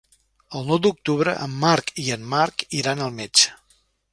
[0.59, 3.55] El nou d'octubre en Marc i en Marc iran al metge.